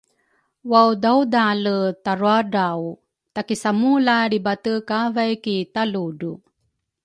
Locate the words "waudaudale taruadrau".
0.71-2.81